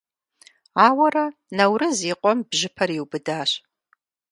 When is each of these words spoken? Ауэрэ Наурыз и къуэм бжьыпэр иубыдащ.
Ауэрэ 0.85 1.25
Наурыз 1.57 1.97
и 2.11 2.13
къуэм 2.19 2.39
бжьыпэр 2.49 2.89
иубыдащ. 2.97 3.51